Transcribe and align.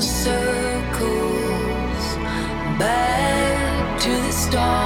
circles, 0.00 1.06
back 2.78 4.00
to 4.00 4.10
the 4.10 4.32
start, 4.32 4.85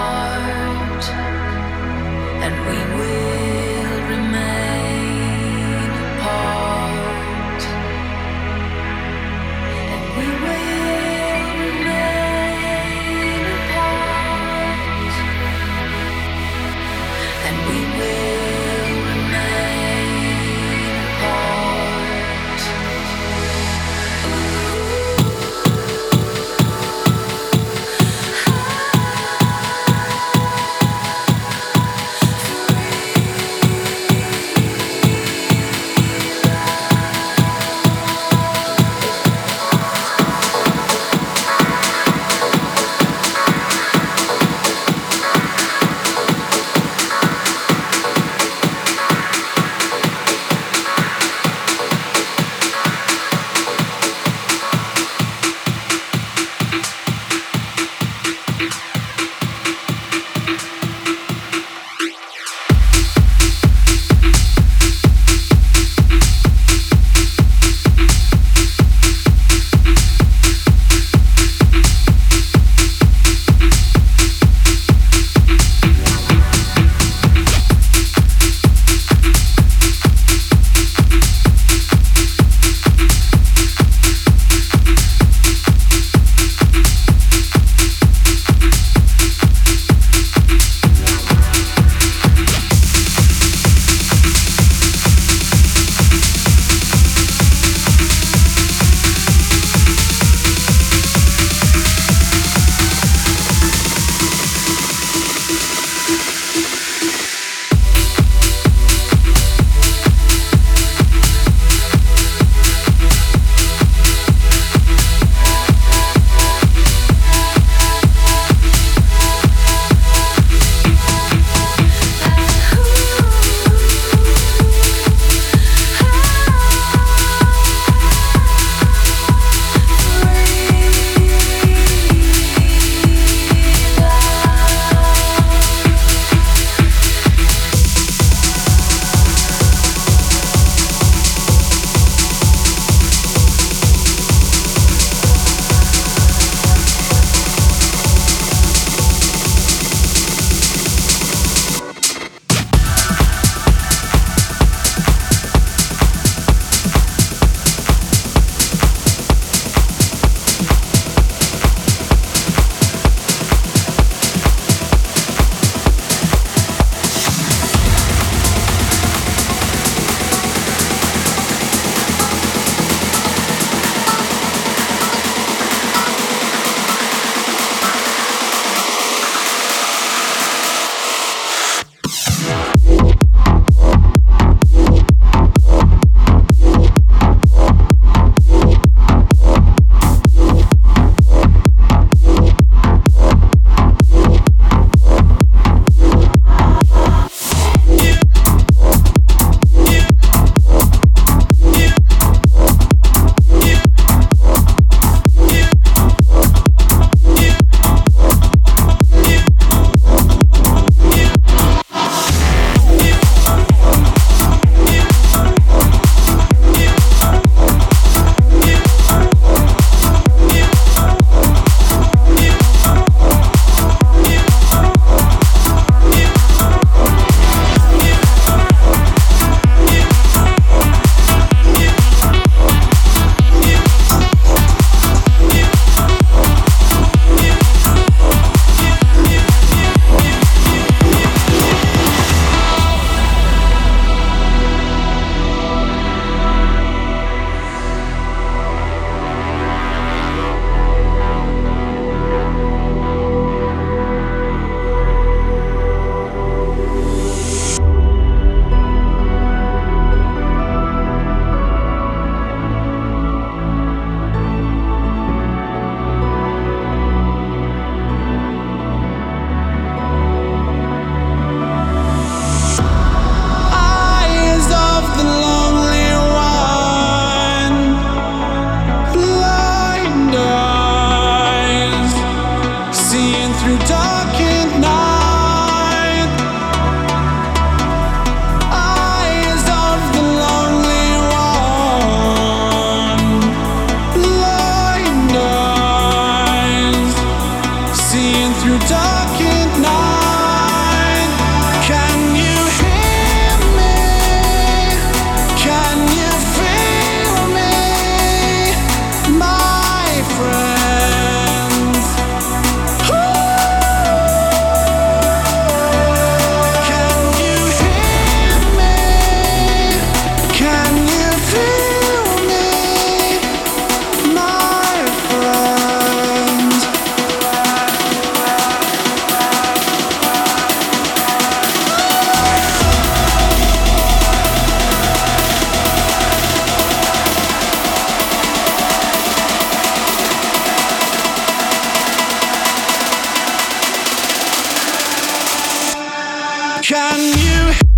can 346.83 347.21
you? 347.21 347.89